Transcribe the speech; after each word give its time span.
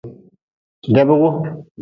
Debgu. 0.93 1.21